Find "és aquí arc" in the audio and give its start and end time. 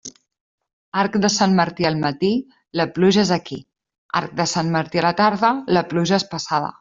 3.27-4.33